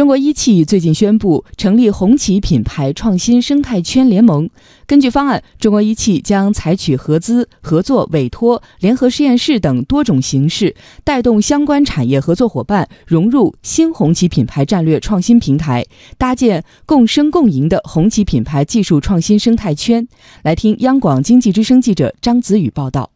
[0.00, 4.48] 中国一汽最近宣布成立红旗品牌创新生态圈联盟。
[4.86, 10.74] 根据方案，中国一汽将采取合资、合作、委托、联合实验室等多种形式，
[11.04, 15.84] 带动相关产业合作伙伴融入新红旗品牌战略创新平台，
[16.16, 20.08] 搭建共生共赢的红旗品牌技术创新生态圈。
[20.42, 23.10] 来听央广经济之声记者张子宇报道。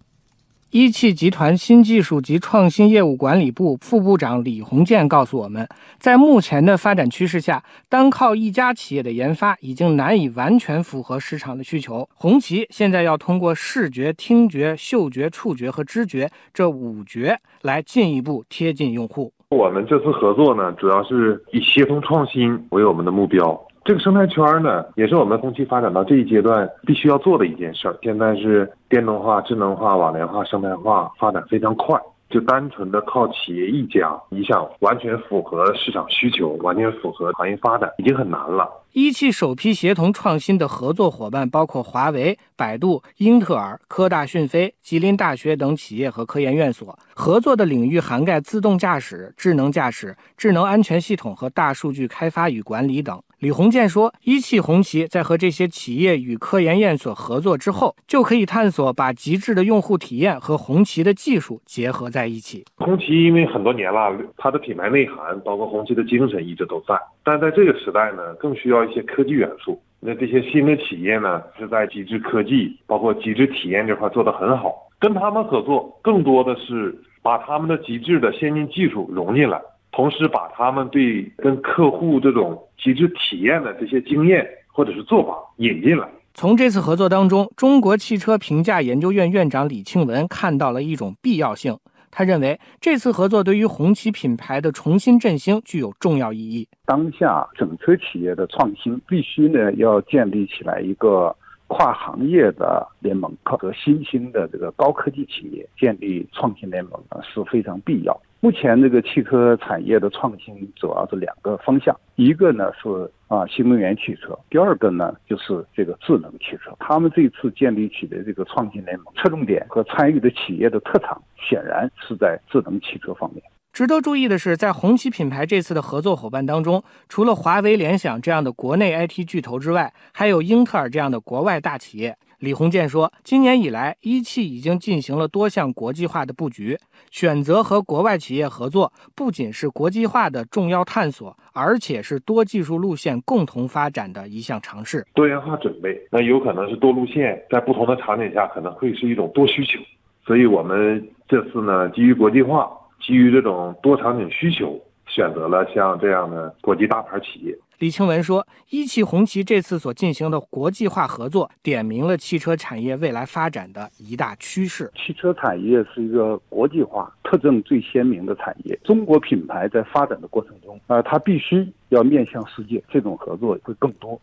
[0.76, 5.68] 一汽集团新技术及创新业务管理部副部长李洪建告诉我们，
[6.00, 12.08] 在目前的发展趋势下，单靠一家企业的研发已经难以完全符合市场的需求。
[12.16, 19.32] 红旗现在要通过视觉、听觉、嗅觉、触觉和知觉这五觉来进一步贴近用户。
[19.50, 23.56] 我们这次合作呢，主要是以协同创新为我们的目标。
[23.84, 27.94] 这个生态圈呢，也是我们工期发展到这一阶段必须要做的一件事儿。
[28.02, 32.00] 现在是电动化、智能化、网联化、生态化发展非常快。
[32.34, 38.68] 就单纯的靠企业一家，你想完全符合市场需求，完全符合行业发展，已经很难了。
[38.90, 46.96] 一汽首批协同创新的合作伙伴包括华为、百度、英特尔、科大讯飞、吉林大学等企业和科研院所。
[47.14, 53.20] 合作的领域涵盖自动驾驶、智能驾驶、智能安全系统和大数据开发与管理等。
[53.40, 62.64] 李洪建说，一汽红旗在和这些企业与科研院所合作之后，就可以探索把极致的用户体验和红旗的技术结合在一起。
[62.76, 69.80] 红旗因为很多年了，它的品牌内涵包括红旗的精神一直都在，但在这个时代呢，更需要一些科技元素。
[70.00, 79.60] 那这些新的企业呢，是在极致科技包括极致体验这块做得很好，跟他们合作更多的是把他们的极致的先进技术融进来。
[79.92, 86.04] 同时，把他们对跟客户这种极致体验的这些经验或者是做法引进来。
[86.34, 91.78] 从这次合作当中，中国汽车评价研究院院长李庆文看到了一种必要性。
[92.16, 96.68] 他认为，这次合作对于红旗品牌的重新振兴具有重要意义。
[96.84, 101.34] 当下整车企业的创新，必须呢要建立起来一个
[101.66, 108.16] 跨行业的联盟，和新兴的这个高科技企业建立创新联盟呢是非常必要。
[108.44, 116.76] 目前这个汽车产业的创新主要是两个方向，一个呢是啊新能源汽车，第二个呢就是这个智能汽车。
[116.78, 121.18] 他们这次建立起的这个创新联盟，侧重点和参与的企业的特长，
[121.48, 123.42] 显然是在智能汽车方面。
[123.72, 132.14] 值得注意的是，在红旗品牌这次的合作伙伴当中，除了华为、联想这样的国内 IT 巨头之外，还有英特尔这样的国外大企业。
[132.44, 136.78] 李洪建说，今年以来，一汽已经进行了多项国际化的布局，
[137.10, 145.06] 选择和国外企业合作，不仅是国际化的重要探索，而且是多技术路线共同发展的一项尝试。
[145.14, 149.80] 多元化准备，那有可能是多路线，在不同的场景下可能会是一种多需求，
[150.26, 152.70] 所以我们这次呢，基于国际化。
[153.00, 154.80] 基于这种多场景需求，
[155.14, 157.56] 选择了像这样的国际大牌企业。
[157.78, 164.90] 李庆文说：“一汽红旗这次所进行的国际化合作，点明了汽车产业未来发展的一大趋势。
[164.96, 174.20] 汽车产业是一个国际化特征最鲜明的产业，中国品牌在发展的过程中，啊，它必须要面向世界，这种合作会更多。”